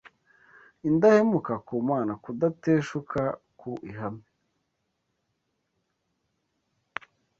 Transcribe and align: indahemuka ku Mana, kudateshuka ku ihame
indahemuka 0.87 1.53
ku 1.67 1.73
Mana, 1.89 2.11
kudateshuka 2.23 3.21
ku 3.59 3.71
ihame 3.89 4.25